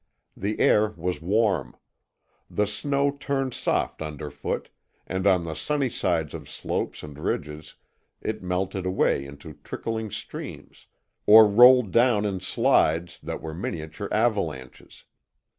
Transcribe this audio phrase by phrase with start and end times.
[0.35, 1.75] The air was warm.
[2.49, 4.69] The snow turned soft underfoot
[5.05, 7.75] and on the sunny sides of slopes and ridges
[8.19, 10.87] it melted away into trickling streams
[11.27, 15.05] or rolled down in "slides" that were miniature avalanches.